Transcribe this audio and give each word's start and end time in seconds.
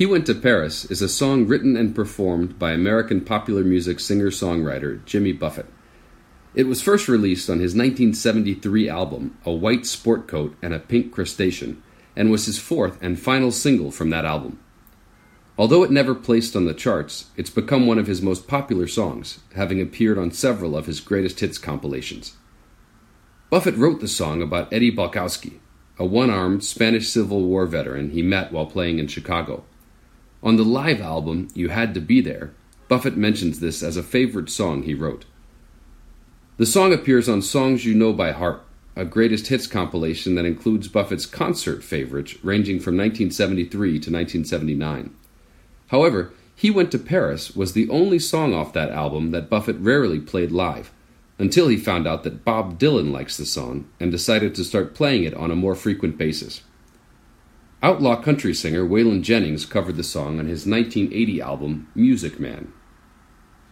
He 0.00 0.06
Went 0.06 0.24
to 0.28 0.34
Paris 0.34 0.86
is 0.86 1.02
a 1.02 1.10
song 1.10 1.46
written 1.46 1.76
and 1.76 1.94
performed 1.94 2.58
by 2.58 2.72
American 2.72 3.20
popular 3.20 3.62
music 3.62 4.00
singer 4.00 4.30
songwriter 4.30 5.04
Jimmy 5.04 5.32
Buffett. 5.32 5.66
It 6.54 6.66
was 6.66 6.80
first 6.80 7.06
released 7.06 7.50
on 7.50 7.58
his 7.58 7.74
1973 7.74 8.88
album, 8.88 9.36
A 9.44 9.52
White 9.52 9.84
Sport 9.84 10.26
Coat 10.26 10.56
and 10.62 10.72
a 10.72 10.78
Pink 10.78 11.12
Crustacean, 11.12 11.82
and 12.16 12.30
was 12.30 12.46
his 12.46 12.58
fourth 12.58 12.96
and 13.02 13.20
final 13.20 13.52
single 13.52 13.90
from 13.90 14.08
that 14.08 14.24
album. 14.24 14.58
Although 15.58 15.82
it 15.82 15.90
never 15.90 16.14
placed 16.14 16.56
on 16.56 16.64
the 16.64 16.72
charts, 16.72 17.26
it's 17.36 17.50
become 17.50 17.86
one 17.86 17.98
of 17.98 18.06
his 18.06 18.22
most 18.22 18.48
popular 18.48 18.86
songs, 18.86 19.40
having 19.54 19.82
appeared 19.82 20.16
on 20.16 20.32
several 20.32 20.78
of 20.78 20.86
his 20.86 21.00
greatest 21.00 21.40
hits 21.40 21.58
compilations. 21.58 22.38
Buffett 23.50 23.76
wrote 23.76 24.00
the 24.00 24.08
song 24.08 24.40
about 24.40 24.72
Eddie 24.72 24.96
Balchowsky, 24.96 25.58
a 25.98 26.06
one 26.06 26.30
armed 26.30 26.64
Spanish 26.64 27.10
Civil 27.10 27.44
War 27.44 27.66
veteran 27.66 28.12
he 28.12 28.22
met 28.22 28.50
while 28.50 28.64
playing 28.64 28.98
in 28.98 29.06
Chicago. 29.06 29.66
On 30.42 30.56
the 30.56 30.64
live 30.64 31.02
album, 31.02 31.48
You 31.54 31.68
Had 31.68 31.92
to 31.94 32.00
Be 32.00 32.22
There, 32.22 32.52
Buffett 32.88 33.16
mentions 33.16 33.60
this 33.60 33.82
as 33.82 33.98
a 33.98 34.02
favorite 34.02 34.48
song 34.48 34.84
he 34.84 34.94
wrote. 34.94 35.26
The 36.56 36.64
song 36.64 36.92
appears 36.94 37.28
on 37.28 37.42
Songs 37.42 37.84
You 37.84 37.94
Know 37.94 38.14
by 38.14 38.32
Heart, 38.32 38.62
a 38.96 39.04
greatest 39.04 39.48
hits 39.48 39.66
compilation 39.66 40.34
that 40.34 40.46
includes 40.46 40.88
Buffett's 40.88 41.26
concert 41.26 41.84
favorites 41.84 42.42
ranging 42.42 42.80
from 42.80 42.96
1973 42.96 43.90
to 43.90 43.94
1979. 44.10 45.14
However, 45.88 46.32
He 46.54 46.70
Went 46.70 46.90
to 46.92 46.98
Paris 46.98 47.54
was 47.54 47.74
the 47.74 47.88
only 47.90 48.18
song 48.18 48.54
off 48.54 48.72
that 48.72 48.90
album 48.90 49.32
that 49.32 49.50
Buffett 49.50 49.76
rarely 49.78 50.20
played 50.20 50.50
live, 50.50 50.90
until 51.38 51.68
he 51.68 51.76
found 51.76 52.06
out 52.06 52.24
that 52.24 52.44
Bob 52.44 52.78
Dylan 52.78 53.12
likes 53.12 53.36
the 53.36 53.46
song 53.46 53.88
and 53.98 54.10
decided 54.10 54.54
to 54.54 54.64
start 54.64 54.94
playing 54.94 55.24
it 55.24 55.34
on 55.34 55.50
a 55.50 55.56
more 55.56 55.74
frequent 55.74 56.16
basis. 56.18 56.62
Outlaw 57.82 58.20
country 58.20 58.52
singer 58.52 58.84
Waylon 58.84 59.22
Jennings 59.22 59.64
covered 59.64 59.96
the 59.96 60.04
song 60.04 60.38
on 60.38 60.44
his 60.44 60.66
1980 60.66 61.40
album 61.40 61.88
Music 61.94 62.38
Man. 62.38 62.74